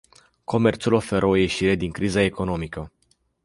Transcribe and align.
Comerțul 0.43 0.93
oferă 0.93 1.25
o 1.25 1.35
ieșire 1.35 1.75
din 1.75 1.91
criza 1.91 2.21
economică. 2.21 2.91